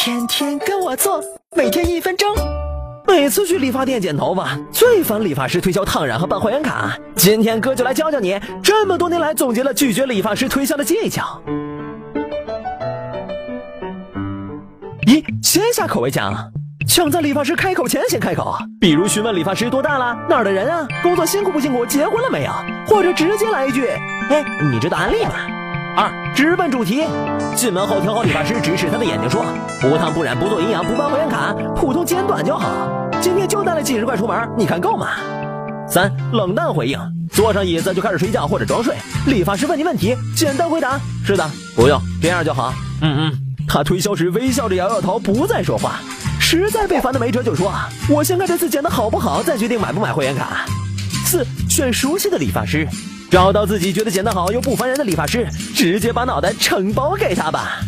[0.00, 1.20] 天天跟我做，
[1.56, 2.28] 每天一分钟。
[3.04, 6.96] 每次去理发店剪头发，最烦理发师推销烫染和办会员卡。
[7.16, 11.42] 今天哥就来教教你，这么多年来总结了拒绝理发师推销的技巧。
[15.08, 16.32] 一，先下口为强，
[16.86, 22.52] 抢在理发师开口前先开口，比如询问理发师多大了，哪儿的人啊，工作辛苦不辛苦，结婚了没有，
[22.86, 23.88] 或者直接来一句，
[24.30, 25.57] 哎，你知道安利吗？
[25.98, 27.02] 二，直奔主题，
[27.56, 29.44] 进门后调好理发师，直视他的眼睛说，
[29.80, 32.88] 不烫不染不做营养不办会员卡，普通剪短就好。
[33.20, 35.08] 今天就带了几十块出门，你看够吗？
[35.88, 36.96] 三，冷淡回应，
[37.32, 38.94] 坐上椅子就开始睡觉或者装睡。
[39.26, 41.44] 理发师问你问题，简单回答，是的，
[41.74, 42.72] 不用，这样就好。
[43.02, 43.32] 嗯嗯。
[43.66, 45.96] 他推销时微笑着摇摇头，不再说话。
[46.38, 47.72] 实在被烦的没辙，就说
[48.08, 50.64] ：“我先看这次剪的好不好，再决定买不买会员卡。”
[51.26, 52.86] 四，选熟悉的理发师，
[53.30, 57.80] 找到自己觉得剪得好又不烦人的理发师，直接把脑袋承包给他吧。